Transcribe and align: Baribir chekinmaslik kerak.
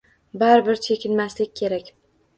Baribir 0.43 0.81
chekinmaslik 0.87 1.55
kerak. 1.63 1.95